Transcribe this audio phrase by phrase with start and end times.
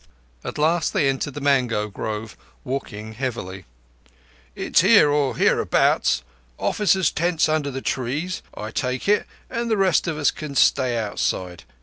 [0.43, 3.65] At last they entered the mango grove, walking heavily.
[4.55, 10.17] "It's here or hereabouts—officers' tents under the trees, I take it, an' the rest of
[10.17, 11.65] us can stay outside.